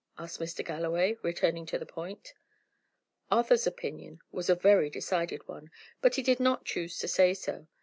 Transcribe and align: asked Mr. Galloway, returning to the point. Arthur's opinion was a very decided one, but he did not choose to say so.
asked 0.17 0.39
Mr. 0.39 0.65
Galloway, 0.65 1.15
returning 1.21 1.67
to 1.67 1.77
the 1.77 1.85
point. 1.85 2.33
Arthur's 3.29 3.67
opinion 3.67 4.19
was 4.31 4.49
a 4.49 4.55
very 4.55 4.89
decided 4.89 5.47
one, 5.47 5.69
but 6.01 6.15
he 6.15 6.23
did 6.23 6.39
not 6.39 6.65
choose 6.65 6.97
to 6.97 7.07
say 7.07 7.35
so. 7.35 7.67